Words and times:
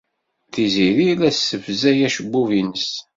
Tiziri 0.53 1.09
la 1.19 1.29
tessebzag 1.35 1.99
acebbub-nnes. 2.07 2.89